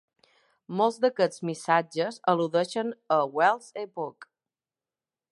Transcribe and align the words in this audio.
Molts 0.79 0.95
d'aquests 1.01 1.43
missatges 1.49 2.17
al·ludeixen 2.33 2.89
a 3.17 3.19
Wells 3.35 3.69
Epoch. 3.83 4.27